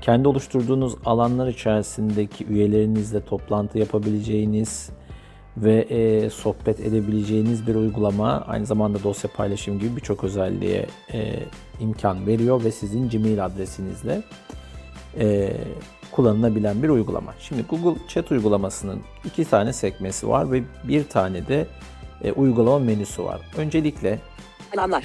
kendi 0.00 0.28
oluşturduğunuz 0.28 0.94
alanlar 1.04 1.48
içerisindeki 1.48 2.46
üyelerinizle 2.46 3.24
toplantı 3.24 3.78
yapabileceğiniz 3.78 4.90
ve 5.56 5.80
e, 5.80 6.30
sohbet 6.30 6.80
edebileceğiniz 6.80 7.66
bir 7.66 7.74
uygulama. 7.74 8.44
Aynı 8.46 8.66
zamanda 8.66 9.02
dosya 9.02 9.30
paylaşım 9.36 9.78
gibi 9.78 9.96
birçok 9.96 10.24
özelliğe 10.24 10.86
e, 11.12 11.32
imkan 11.80 12.26
veriyor 12.26 12.64
ve 12.64 12.70
sizin 12.70 13.08
Gmail 13.08 13.44
adresinizle 13.44 14.22
e, 15.20 15.52
kullanılabilen 16.12 16.82
bir 16.82 16.88
uygulama. 16.88 17.34
Şimdi 17.40 17.62
Google 17.62 18.00
Chat 18.08 18.30
uygulamasının 18.30 19.02
iki 19.24 19.44
tane 19.44 19.72
sekmesi 19.72 20.28
var 20.28 20.52
ve 20.52 20.62
bir 20.84 21.04
tane 21.08 21.48
de 21.48 21.66
e, 22.24 22.32
uygulama 22.32 22.78
menüsü 22.78 23.24
var. 23.24 23.40
Öncelikle 23.56 24.18
Alanlar. 24.76 25.04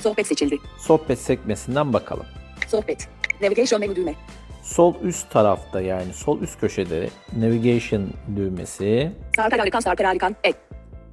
Sohbet 0.00 0.26
seçildi. 0.26 0.58
sohbet 0.78 1.18
sekmesinden 1.18 1.92
bakalım. 1.92 2.26
Sohbet. 2.68 3.08
Navigation 3.42 3.80
menü 3.80 3.96
düğme. 3.96 4.14
Sol 4.62 4.94
üst 5.02 5.30
tarafta 5.30 5.80
yani 5.80 6.12
sol 6.12 6.40
üst 6.40 6.60
köşede 6.60 7.08
navigation 7.36 8.08
düğmesi, 8.36 9.12
Sarper 9.36 9.58
Arıkan 9.58 9.80
Sarper 9.80 10.04
Arıkan. 10.04 10.36
Et. 10.44 10.56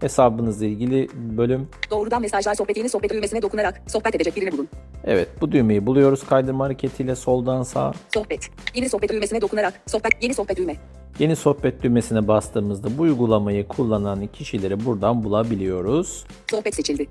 Hesabınızla 0.03 0.65
ilgili 0.65 1.07
bölüm. 1.13 1.67
Doğrudan 1.91 2.21
mesajlar 2.21 2.55
sohbet 2.55 2.77
yeni 2.77 2.89
sohbet 2.89 3.13
düğmesine 3.13 3.41
dokunarak 3.41 3.81
sohbet 3.87 4.15
edecek 4.15 4.35
birini 4.35 4.51
bulun. 4.51 4.67
Evet 5.03 5.27
bu 5.41 5.51
düğmeyi 5.51 5.85
buluyoruz 5.85 6.25
kaydırma 6.25 6.65
hareketiyle 6.65 7.15
soldan 7.15 7.63
sağa. 7.63 7.93
Sohbet. 8.13 8.49
Yeni 8.75 8.89
sohbet 8.89 9.11
düğmesine 9.11 9.41
dokunarak 9.41 9.73
sohbet 9.87 10.11
yeni 10.21 10.33
sohbet 10.33 10.57
düğme. 10.57 10.75
Yeni 11.19 11.35
sohbet 11.35 11.83
düğmesine 11.83 12.27
bastığımızda 12.27 12.97
bu 12.97 13.01
uygulamayı 13.01 13.67
kullanan 13.67 14.27
kişileri 14.27 14.85
buradan 14.85 15.23
bulabiliyoruz. 15.23 16.25
Sohbet 16.51 16.75
seçildi. 16.75 17.07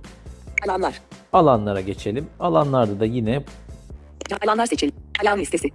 Alanlar. 0.68 1.00
Alanlara 1.32 1.80
geçelim. 1.80 2.26
Alanlarda 2.40 3.00
da 3.00 3.04
yine 3.04 3.44
Alanlar 4.46 4.66
seçildi. 4.66 4.94
Alan 5.22 5.38
listesi. 5.38 5.68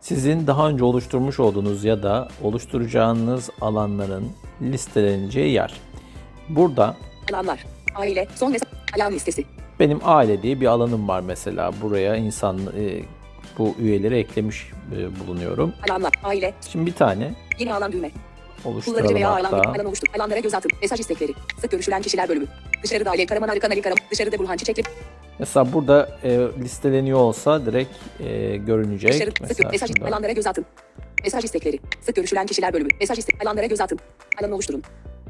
sizin 0.00 0.46
daha 0.46 0.68
önce 0.68 0.84
oluşturmuş 0.84 1.40
olduğunuz 1.40 1.84
ya 1.84 2.02
da 2.02 2.28
oluşturacağınız 2.42 3.50
alanların 3.60 4.24
listeleneceği 4.62 5.52
yer. 5.52 5.74
Burada 6.56 6.96
Alanlar. 7.32 7.64
Aile. 7.94 8.26
Son 8.34 8.52
mesaj. 8.52 8.68
Alan 8.96 9.12
listesi. 9.12 9.44
benim 9.80 10.00
aile 10.04 10.42
diye 10.42 10.60
bir 10.60 10.66
alanım 10.66 11.08
var 11.08 11.20
mesela. 11.20 11.72
Buraya 11.82 12.16
insan 12.16 12.58
e, 12.58 13.02
bu 13.58 13.74
üyeleri 13.80 14.16
eklemiş 14.16 14.66
e, 14.96 15.20
bulunuyorum. 15.20 15.72
Alanlar. 15.90 16.12
Aile. 16.24 16.54
Şimdi 16.68 16.86
bir 16.86 16.94
tane 16.94 17.34
Yeni 17.58 17.74
alan 17.74 17.92
düğme. 17.92 18.10
Kullanıcı 18.62 18.90
oluşturalım 18.90 19.14
veya 19.14 19.30
alan, 19.30 19.52
alan 19.52 19.86
oluştur. 19.86 20.08
Alanlara 20.16 20.40
göz 20.40 20.54
atın. 20.54 20.70
Mesaj 20.82 21.00
istekleri. 21.00 21.32
Sık 21.60 21.70
görüşülen 21.70 22.02
kişiler 22.02 22.28
bölümü. 22.28 22.46
Dışarıda 22.82 23.10
Alev 23.10 23.26
Karaman 23.26 23.48
Arıkan 23.48 23.70
Ali 23.70 23.82
Karam. 23.82 23.96
Dışarıda 24.10 24.38
Burhan 24.38 24.56
Çiçekli. 24.56 24.82
Mesela 25.38 25.72
burada 25.72 26.18
e, 26.24 26.38
listeleniyor 26.62 27.18
olsa 27.18 27.66
direkt 27.66 27.90
e, 28.20 28.56
görünecek. 28.56 29.12
Dışarı, 29.12 29.30
sık 29.30 29.40
Mesela 29.40 29.70
mesaj 29.70 29.90
şurada. 29.90 30.08
alanlara 30.08 30.32
göz 30.32 30.46
atın. 30.46 30.64
Mesaj 31.22 31.44
istekleri. 31.44 31.78
Sık 32.00 32.16
görüşülen 32.16 32.46
kişiler 32.46 32.72
bölümü. 32.72 32.88
Mesaj 33.00 33.18
istek 33.18 33.46
alanlara 33.46 33.66
göz 33.66 33.80
atın. 33.80 33.98
Alan 34.40 34.52
oluşturun. 34.52 34.82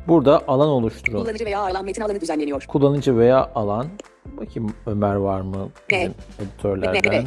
Burada 0.09 0.43
alan 0.49 0.69
oluşturun. 0.69 1.23
Kullanıcı 1.23 1.45
veya 1.45 1.61
alan 1.61 1.85
metin 1.85 2.03
alanı 2.03 2.21
düzenleniyor. 2.21 2.65
Kullanıcı 2.67 3.17
veya 3.17 3.51
alan. 3.55 3.87
Bakayım 4.27 4.75
Ömer 4.87 5.15
var 5.15 5.41
mı 5.41 5.71
bizim 5.91 6.15
editörlerden? 6.41 7.27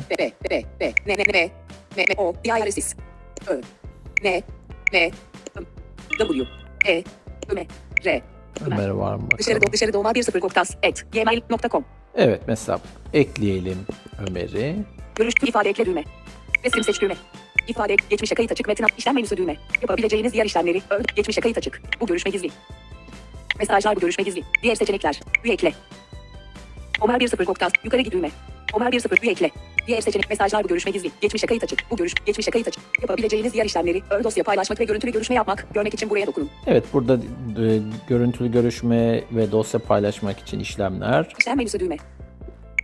O 2.17 2.33
diaresis 2.43 2.95
Ö 3.47 3.61
ne 4.23 4.41
ne 4.93 5.11
W 6.19 6.43
E 6.87 7.03
Öme 7.49 7.65
R 8.05 8.21
Ömer. 8.65 8.77
Ömer 8.77 8.89
var 8.89 9.15
mı 9.15 9.27
Dışarı 9.37 9.55
bakalım. 9.55 9.67
do 9.69 9.73
dışarı 9.73 9.93
doğma 9.93 10.13
10 10.35 10.39
koktas 10.39 10.75
et 10.83 11.05
gmail.com 11.11 11.85
Evet 12.15 12.41
mesela 12.47 12.79
ekleyelim 13.13 13.77
Ömer'i. 14.27 14.75
Görüş 15.15 15.33
ifade 15.43 15.69
ekle 15.69 15.85
düğme. 15.85 16.03
Resim 16.65 16.83
seç 16.83 17.01
düğme. 17.01 17.15
İfade 17.67 17.95
geçmişe 18.09 18.35
kayıt 18.35 18.51
açık 18.51 18.67
metin 18.67 18.85
işlem 18.97 19.15
menüsü 19.15 19.37
düğme. 19.37 19.55
Yapabileceğiniz 19.81 20.33
diğer 20.33 20.45
işlemleri 20.45 20.81
ön 20.89 21.03
geçmişe 21.15 21.41
kayıt 21.41 21.57
açık. 21.57 21.81
Bu 22.01 22.07
görüşme 22.07 22.31
gizli. 22.31 22.49
Mesajlar 23.59 23.95
bu 23.95 23.99
görüşme 23.99 24.23
gizli. 24.23 24.43
Diğer 24.63 24.75
seçenekler. 24.75 25.19
Üye 25.43 25.53
ekle. 25.53 25.73
Ömer 27.03 27.21
10 27.39 27.45
koktas 27.45 27.71
yukarı 27.83 28.01
git 28.01 28.13
düğme. 28.13 28.29
Ömer 28.75 28.87
10 28.87 28.91
üye 29.23 29.31
ekle. 29.31 29.51
Diğer 29.87 30.01
seçenek 30.01 30.29
mesajlar 30.29 30.63
bu 30.63 30.67
görüşme 30.67 30.91
gizli. 30.91 31.11
Geçmişe 31.21 31.47
kayıt 31.47 31.63
açık. 31.63 31.79
Bu 31.91 31.97
görüş 31.97 32.13
geçmişe 32.25 32.51
kayıt 32.51 32.67
açık. 32.67 32.83
Yapabileceğiniz 33.01 33.53
diğer 33.53 33.65
işlemleri 33.65 34.01
ön 34.09 34.23
dosya 34.23 34.43
paylaşmak 34.43 34.79
ve 34.79 34.83
görüntülü 34.85 35.11
görüşme 35.11 35.35
yapmak. 35.35 35.67
Görmek 35.73 35.93
için 35.93 36.09
buraya 36.09 36.27
dokunun. 36.27 36.49
Evet 36.67 36.83
burada 36.93 37.13
e, 37.13 37.79
görüntülü 38.07 38.51
görüşme 38.51 39.23
ve 39.31 39.51
dosya 39.51 39.79
paylaşmak 39.79 40.39
için 40.39 40.59
işlemler. 40.59 41.33
İşlem 41.39 41.57
menüsü 41.57 41.79
düğme. 41.79 41.97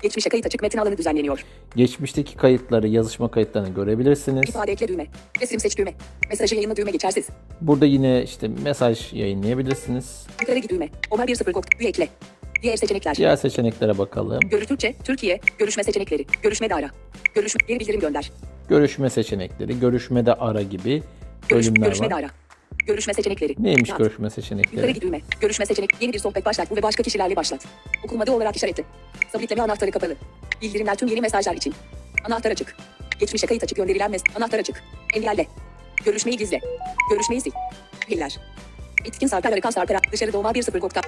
Geçmişe 0.01 0.29
kayıt 0.29 0.45
açık 0.45 0.61
metin 0.61 0.77
alanı 0.79 0.97
düzenleniyor. 0.97 1.45
Geçmişteki 1.75 2.35
kayıtları, 2.37 2.87
yazışma 2.87 3.31
kayıtlarını 3.31 3.69
görebilirsiniz. 3.69 4.49
İfade 4.49 4.71
ekle 4.71 4.87
düğme. 4.87 5.07
Resim 5.41 5.59
seç 5.59 5.77
düğme. 5.77 5.93
Mesajı 6.29 6.55
yayınla 6.55 6.75
düğme 6.75 6.91
geçersiz. 6.91 7.27
Burada 7.61 7.85
yine 7.85 8.23
işte 8.23 8.47
mesaj 8.47 9.13
yayınlayabilirsiniz. 9.13 10.27
Yukarı 10.41 10.59
git 10.59 10.71
düğme. 10.71 10.89
Ömer 11.13 11.27
10 11.47 11.51
koktas 11.51 11.79
üye 11.79 11.89
ekle. 11.89 12.07
Diğer 12.61 12.77
seçenekler. 12.77 13.15
Diğer 13.15 13.35
seçeneklere 13.35 13.97
bakalım. 13.97 14.39
Görüş 14.39 14.65
Türkçe, 14.67 14.95
Türkiye, 15.03 15.39
görüşme 15.57 15.83
seçenekleri, 15.83 16.25
görüşme 16.43 16.69
de 16.69 16.75
ara. 16.75 16.89
Görüşme, 17.35 17.59
geri 17.67 17.79
bildirim 17.79 17.99
gönder. 17.99 18.31
Görüşme 18.69 19.09
seçenekleri, 19.09 19.79
görüşmede 19.79 20.33
ara 20.33 20.61
gibi 20.61 21.03
Görüş, 21.49 21.67
bölümler 21.67 21.85
görüşme 21.87 22.09
de 22.09 22.13
var. 22.13 22.19
ara. 22.19 22.29
Görüşme 22.89 23.13
seçenekleri. 23.13 23.55
Neymiş 23.59 23.89
Yaz. 23.89 23.97
görüşme 23.97 24.25
Yukarı 24.25 24.31
seçenekleri? 24.31 24.93
git 24.93 25.03
düğme. 25.03 25.21
Görüşme 25.41 25.65
seçenek. 25.65 25.89
Yeni 26.01 26.13
bir 26.13 26.19
sohbet 26.19 26.45
başlat. 26.45 26.71
Bu 26.71 26.75
ve 26.75 26.83
başka 26.83 27.03
kişilerle 27.03 27.35
başlat. 27.35 27.65
Okunmadı 28.05 28.31
olarak 28.31 28.55
işaretle. 28.55 28.83
Sabitleme 29.31 29.61
anahtarı 29.61 29.91
kapalı. 29.91 30.15
Bildirimler 30.61 30.95
tüm 30.95 31.07
yeni 31.07 31.21
mesajlar 31.21 31.55
için. 31.55 31.73
Anahtar 32.25 32.51
açık. 32.51 32.75
Geçmişe 33.19 33.47
kayıt 33.47 33.63
açık 33.63 33.77
gönderilen 33.77 34.11
mes 34.11 34.21
anahtar 34.35 34.59
açık. 34.59 34.83
Engelle. 35.15 35.47
Görüşmeyi 36.05 36.37
gizle. 36.37 36.59
Görüşmeyi 37.11 37.41
sil. 37.45 37.51
Piller. 38.07 38.37
Etkin 39.05 39.27
Sarper 39.27 39.53
Arıkan 39.53 39.69
Sarper 39.71 39.99
Dışarı 40.11 40.33
doğma 40.33 40.53
1 40.53 40.79
kokta. 40.79 41.01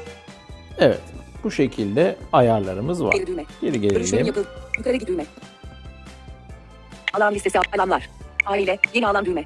Evet. 0.80 1.00
Bu 1.44 1.52
şekilde 1.52 2.16
ayarlarımız 2.34 3.04
var. 3.04 3.14
Geri 3.14 3.28
düğme. 3.28 3.46
Geri 3.62 3.82
gelelim. 3.82 4.26
yapıl. 4.26 4.44
Yukarı 4.78 4.96
git 4.96 5.08
düğme. 5.08 5.26
Alan 7.14 7.34
listesi 7.36 7.60
alanlar. 7.60 8.10
Aile. 8.46 8.80
Yeni 8.94 9.08
alan 9.08 9.26
düğme. 9.26 9.46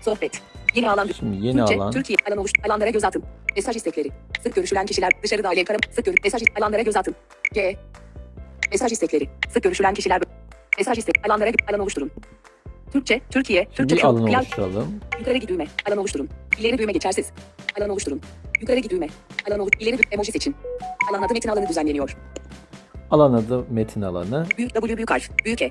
Sohbet. 0.00 0.42
Yeni 0.74 0.90
alan 0.90 1.08
düğme. 1.08 1.14
Şimdi 1.18 1.46
yeni 1.46 1.56
Türkçe, 1.58 1.76
alan. 1.76 1.92
Türkiye 1.92 2.16
alan 2.28 2.38
oluş 2.38 2.52
alanlara 2.66 2.90
göz 2.90 3.04
atın. 3.04 3.22
Mesaj 3.56 3.76
istekleri. 3.76 4.10
Sık 4.42 4.54
görüşülen 4.54 4.86
kişiler 4.86 5.10
dışarı 5.22 5.42
dahil 5.44 5.64
karım. 5.64 5.80
Sık 5.92 6.04
görüş 6.04 6.18
mesaj 6.24 6.42
alanlara 6.60 6.82
göz 6.82 6.96
atın. 6.96 7.14
G. 7.52 7.76
Mesaj 8.70 8.92
istekleri. 8.92 9.28
Sık 9.52 9.62
görüşülen 9.62 9.94
kişiler 9.94 10.22
mesaj 10.78 10.98
istek 10.98 11.14
alanlara 11.28 11.50
alan 11.70 11.80
oluşturun. 11.80 12.10
Türkçe, 12.92 13.20
Türkiye, 13.30 13.68
Şimdi 13.76 13.88
Türkçe 13.88 14.06
alan 14.06 14.22
oluşturalım. 14.22 15.00
yukarı 15.20 15.36
git 15.38 15.48
düğme. 15.48 15.66
Alan 15.88 15.98
oluşturun. 15.98 16.28
İleri 16.60 16.78
düğme 16.78 16.92
geçersiz. 16.92 17.26
Alan 17.78 17.90
oluşturun. 17.90 18.20
Yukarı 18.60 18.78
git 18.78 18.90
düğme. 18.90 19.08
Alan 19.48 19.60
oluş 19.60 19.70
ileri 19.80 19.96
dü- 19.96 20.14
emoji 20.14 20.32
seçin. 20.32 20.56
Alan 21.10 21.22
adı 21.22 21.32
metin 21.34 21.48
alanı 21.48 21.68
düzenleniyor. 21.68 22.16
Alan 23.10 23.32
adı 23.32 23.64
metin 23.70 24.02
alanı. 24.02 24.46
Büyük 24.58 24.74
W 24.74 24.96
büyük 24.96 25.10
harf. 25.10 25.30
Büyük 25.44 25.62
E. 25.62 25.70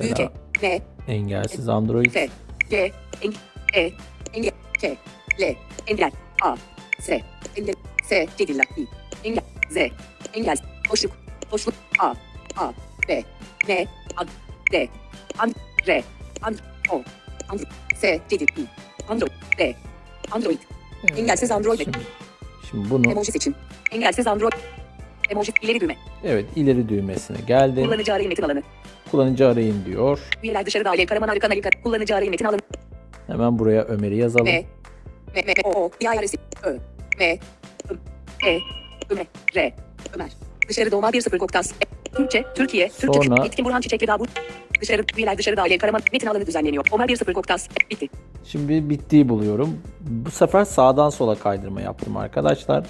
Büyük 0.00 0.20
E. 0.20 0.30
Mesela 0.62 0.78
N. 1.08 1.14
engelsiz 1.14 1.68
Android. 1.68 2.10
F, 2.10 2.28
G, 2.70 2.92
E, 3.76 3.90
K, 4.80 4.96
L, 5.40 5.54
Engel, 5.86 6.10
A, 6.42 6.56
S, 7.00 7.20
Engel, 7.56 7.74
S, 8.08 8.26
Cedilla, 8.38 8.62
İ, 8.76 8.86
Engel, 9.24 9.44
Z, 9.70 9.76
Engel, 10.34 10.56
Boşluk, 10.90 11.12
Boşluk, 11.52 11.74
A, 11.98 12.14
A, 12.56 12.72
B, 13.08 13.24
N, 13.68 13.86
Ad, 14.16 14.28
D, 14.72 14.88
And, 15.38 15.52
R, 15.86 16.02
And, 16.42 16.54
O, 16.92 17.02
And, 17.48 17.60
S, 17.96 18.20
Cedil, 18.30 18.46
İ, 18.46 18.64
Android, 19.08 19.30
D, 19.58 19.74
Android, 20.32 20.58
Evet. 21.08 21.18
engelsiz 21.18 21.50
Android, 21.50 21.78
Şimdi, 21.78 21.98
şimdi 22.70 22.90
bunu 22.90 23.10
emoji 23.10 23.32
seçin, 23.32 23.54
engelsiz 23.92 24.26
Android, 24.26 24.52
emoji 25.30 25.52
ileri 25.62 25.80
düğme, 25.80 25.96
evet 26.24 26.44
ileri 26.56 26.88
düğmesine 26.88 27.36
geldi. 27.46 27.82
kullanıcı 27.84 28.12
arayın 28.14 28.28
metin 28.28 28.42
alanı, 28.42 28.62
Kullanıcı 29.10 29.48
arayın 29.48 29.84
diyor. 29.84 30.18
üyeler 30.42 30.66
dışarıda 30.66 30.90
Alev 30.90 31.06
Karaman 31.06 31.28
Arıkan 31.28 31.52
kullanıcı 31.84 32.16
arayın 32.16 32.30
metin 32.30 32.44
alanı, 32.44 32.60
Hemen 33.26 33.58
buraya 33.58 33.82
Ömer'i 33.84 34.16
yazalım. 34.16 34.46
M, 34.46 34.64
M, 35.34 35.40
M, 35.46 35.52
O, 35.64 35.70
O, 35.84 35.90
İARS, 36.00 36.34
Ö, 36.62 36.76
M, 37.18 37.24
E, 38.46 38.58
Ömer, 39.10 39.26
R, 39.56 39.72
Ömer. 40.14 40.30
Dışarı 40.68 40.92
doğma 40.92 41.12
1 41.12 41.20
0 41.20 41.38
koktas, 41.38 41.72
Türkçe, 42.16 42.44
Türkiye, 42.54 42.88
Türkçe, 42.88 43.20
Sonra- 43.22 43.46
Etkin 43.46 43.64
Burhan 43.64 43.80
Çiçekli 43.80 44.06
Davut. 44.06 44.28
Dışarı, 44.80 45.04
üyeler 45.16 45.38
dışarı 45.38 45.56
dahil, 45.56 45.78
Karaman, 45.78 46.00
metin 46.12 46.26
alanı 46.26 46.46
düzenleniyor. 46.46 46.84
Ömer 46.94 47.08
1-0 47.08 47.32
Koktas. 47.32 47.68
Bitti. 47.90 48.08
Şimdi 48.44 48.90
bittiği 48.90 49.28
buluyorum. 49.28 49.78
Bu 50.00 50.30
sefer 50.30 50.64
sağdan 50.64 51.10
sola 51.10 51.34
kaydırma 51.34 51.80
yaptım 51.80 52.16
arkadaşlar. 52.16 52.84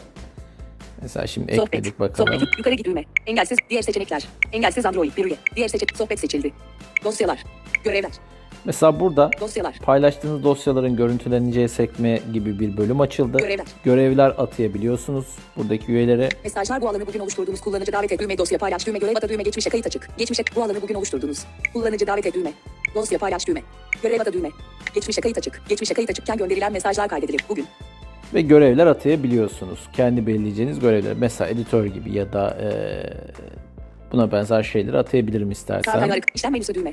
Mesela 1.02 1.26
şimdi 1.26 1.54
Sohbet. 1.56 1.74
ekledik 1.74 2.00
bakalım. 2.00 2.32
Sohbet. 2.34 2.58
Yukarı 2.58 2.74
git 2.74 2.86
düğme. 2.86 3.04
Engelsiz. 3.26 3.58
Diğer 3.70 3.82
seçenekler. 3.82 4.28
Engelsiz 4.52 4.86
Android. 4.86 5.16
Bir 5.16 5.24
üye. 5.24 5.36
Diğer 5.56 5.68
seçenek. 5.68 5.96
Sohbet 5.96 6.20
seçildi. 6.20 6.52
Dosyalar. 7.04 7.44
Görevler. 7.84 8.10
Mesela 8.64 9.00
burada 9.00 9.30
Dosyalar. 9.40 9.78
paylaştığınız 9.82 10.44
dosyaların 10.44 10.96
görüntüleneceği 10.96 11.68
sekme 11.68 12.20
gibi 12.32 12.58
bir 12.58 12.76
bölüm 12.76 13.00
açıldı. 13.00 13.38
Görevler. 13.38 13.66
Görevler 13.84 14.28
atayabiliyorsunuz 14.38 15.26
buradaki 15.56 15.92
üyelere. 15.92 16.28
Mesajlar 16.44 16.80
bu 16.80 16.88
alanı 16.88 17.06
bugün 17.06 17.20
oluşturduğumuz 17.20 17.60
kullanıcı 17.60 17.92
davet 17.92 18.12
et 18.12 18.20
düğme 18.20 18.38
dosya 18.38 18.58
paylaş 18.58 18.86
düğme 18.86 18.98
görev 18.98 19.16
ada 19.16 19.28
düğme 19.28 19.42
geçmişe 19.42 19.70
kayıt 19.70 19.86
açık. 19.86 20.08
Geçmişe 20.18 20.42
bu 20.56 20.62
alanı 20.62 20.82
bugün 20.82 20.94
oluşturduğunuz 20.94 21.44
kullanıcı 21.72 22.06
davet 22.06 22.26
et 22.26 22.34
düğme. 22.34 22.52
Dosya 22.94 23.18
paylaş 23.18 23.46
düğme. 23.48 23.62
Görev 24.02 24.20
ada 24.20 24.32
düğme. 24.32 24.50
Geçmişe 24.94 25.20
kayıt 25.20 25.38
açık. 25.38 25.62
Geçmişe 25.68 25.94
kayıt 25.94 26.10
açıkken 26.10 26.36
gönderilen 26.38 26.72
mesajlar 26.72 27.08
kaydedilir. 27.08 27.40
Bugün. 27.48 27.66
ve 28.34 28.40
görevler 28.40 28.86
atayabiliyorsunuz. 28.86 29.88
Kendi 29.92 30.26
belirleyeceğiniz 30.26 30.80
görevler. 30.80 31.14
Mesela 31.18 31.50
editör 31.50 31.86
gibi 31.86 32.12
ya 32.12 32.32
da 32.32 32.56
eee, 32.62 33.14
buna 34.12 34.32
benzer 34.32 34.62
şeyleri 34.62 34.98
atayabilirim 34.98 35.50
istersen. 35.50 36.20
İşlem 36.34 36.52
menüsü 36.52 36.74
düğme. 36.74 36.92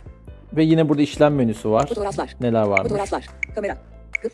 Ve 0.53 0.63
yine 0.63 0.89
burada 0.89 1.01
işlem 1.01 1.36
menüsü 1.36 1.69
var. 1.71 1.88
Fotoğraflar. 1.88 2.36
Neler 2.42 2.62
varmış? 2.63 2.89
Fotoğraflar. 2.89 3.25
Kamera. 3.56 3.77
Kıp. 4.21 4.31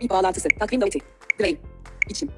Bir 0.00 0.08
bağlantısı. 0.08 0.48
Takvim 0.58 0.80
daveti. 0.80 0.98
Drive. 1.40 1.56
İçim. 2.08 2.28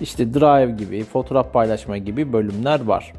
İşte 0.00 0.34
Drive 0.34 0.70
gibi, 0.72 1.04
fotoğraf 1.04 1.52
paylaşma 1.52 1.98
gibi 1.98 2.32
bölümler 2.32 2.84
var. 2.84 3.12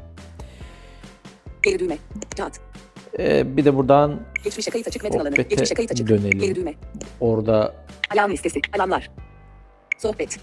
Geri 1.62 1.78
düğme. 1.78 1.98
Chat. 2.36 2.60
Eee, 3.18 3.42
bir 3.46 3.64
de 3.64 3.76
buradan 3.76 4.20
Geçmişe 4.44 4.70
kayıt 4.70 4.88
açık 4.88 5.02
metin 5.04 5.18
alanı. 5.18 5.34
Geçmişe 5.34 5.74
kayıt 5.74 5.92
açık. 5.92 6.08
dönelim. 6.08 6.38
Geri 6.38 6.54
düğme. 6.54 6.74
orada 7.20 7.74
Alarm 8.14 8.32
listesi. 8.32 8.60
Alarmlar. 8.76 9.10
Sohbet. 9.98 10.38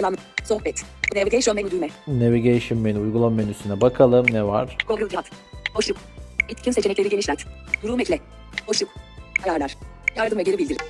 Alarm. 0.00 0.14
Sohbet. 0.44 0.82
Navigation 1.14 1.56
menü 1.56 1.70
düğme. 1.70 1.88
navigation 2.08 2.80
menü, 2.80 2.98
uygulama 2.98 3.36
menüsüne 3.36 3.80
bakalım 3.80 4.26
ne 4.32 4.44
var. 4.44 4.76
Google 4.88 5.08
Chat. 5.08 5.24
Boşluk. 5.76 5.96
Etkin 6.48 6.72
seçenekleri 6.72 7.08
genişlet. 7.08 7.44
Durum 7.82 8.00
ekle. 8.00 8.20
Boşluk. 8.68 8.88
Ayarlar. 9.44 9.76
Yardım 10.16 10.38
ve 10.38 10.42
geri 10.42 10.58
bildirim. 10.58 10.86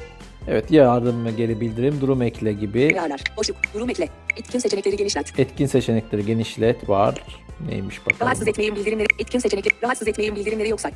Evet 0.49 0.71
yardım 0.71 1.25
ve 1.25 1.31
geri 1.31 1.61
bildirim, 1.61 2.01
durum 2.01 2.23
ekle 2.23 2.53
gibi 2.53 2.99
Ayarlar. 2.99 3.21
Boşluk. 3.37 3.57
Durum 3.75 3.91
ekle. 3.91 4.09
Etkin 4.37 4.59
seçenekleri 4.59 4.97
genişlet. 4.97 5.41
etkin 5.41 5.67
seçenekleri 5.67 6.27
genişlet 6.27 6.89
var. 6.89 7.23
Neymiş 7.69 8.01
bakalım. 8.01 8.21
Rahatsız 8.21 8.49
etmeyin 8.49 8.77
bildirimleri. 8.77 9.09
Etkin 9.19 9.39
seçenekleri. 9.39 9.75
Rahatsız 9.83 10.09
etmeyin 10.09 10.37
bildirimleri 10.37 10.69
yoksa. 10.69 10.91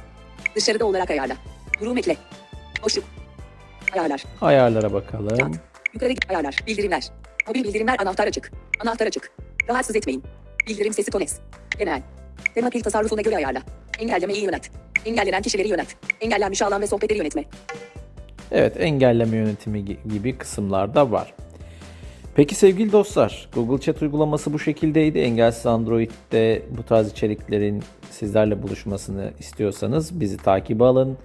Dışarıda 0.56 0.84
olarak 0.84 1.10
ayarla. 1.10 1.36
Durum 1.80 1.98
ekle. 1.98 2.16
Boşluk. 2.84 3.04
Ayarlar. 3.92 4.24
Ayarlara 4.40 4.92
bakalım. 4.92 5.38
Chat. 5.38 5.50
Yukarı 5.94 6.12
git. 6.12 6.30
Ayarlar. 6.30 6.56
Bildirimler. 6.66 7.10
Mobil 7.48 7.64
bildirimler 7.64 7.96
anahtar 8.00 8.26
açık. 8.26 8.52
Anahtar 8.80 9.06
açık. 9.06 9.32
Rahatsız 9.68 9.96
etmeyin. 9.96 10.22
Bildirim 10.68 10.92
sesi 10.92 11.10
tones. 11.10 11.38
Genel. 11.78 12.02
Tema 12.54 12.70
pil 12.70 12.80
tasarrufuna 12.80 13.20
göre 13.20 13.36
ayarla. 13.36 13.62
Engellemeyi 13.98 14.44
yönet. 14.44 14.70
Engellenen 15.06 15.42
kişileri 15.42 15.68
yönet. 15.68 15.96
Engellenmiş 16.20 16.62
alan 16.62 16.82
ve 16.82 16.86
sohbetleri 16.86 17.18
yönetme. 17.18 17.44
Evet 18.50 18.76
engelleme 18.78 19.36
yönetimi 19.36 19.78
gi- 19.78 20.12
gibi 20.12 20.38
kısımlar 20.38 20.94
da 20.94 21.10
var. 21.12 21.34
Peki 22.34 22.54
sevgili 22.54 22.92
dostlar, 22.92 23.48
Google 23.54 23.80
Chat 23.84 24.02
uygulaması 24.02 24.52
bu 24.52 24.58
şekildeydi. 24.58 25.18
Engelsiz 25.18 25.66
Android'de 25.66 26.62
bu 26.78 26.82
tarz 26.82 27.12
içeriklerin 27.12 27.82
sizlerle 28.10 28.62
buluşmasını 28.62 29.30
istiyorsanız 29.38 30.20
bizi 30.20 30.36
takibe 30.36 30.84
alın. 30.84 31.18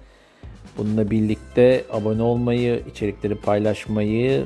Bununla 0.78 1.10
birlikte 1.10 1.84
abone 1.92 2.22
olmayı, 2.22 2.82
içerikleri 2.90 3.34
paylaşmayı 3.34 4.44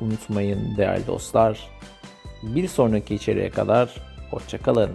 unutmayın 0.00 0.76
değerli 0.76 1.06
dostlar. 1.06 1.70
Bir 2.42 2.68
sonraki 2.68 3.14
içeriğe 3.14 3.50
kadar 3.50 3.94
hoşçakalın. 4.30 4.90